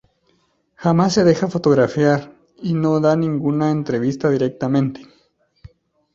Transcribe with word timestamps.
Jamás 0.77 1.13
se 1.13 1.23
deja 1.23 1.47
fotografiar 1.47 2.33
y 2.57 2.73
no 2.73 2.99
da 2.99 3.15
ninguna 3.15 3.69
entrevista 3.69 4.31
directamente. 4.31 5.05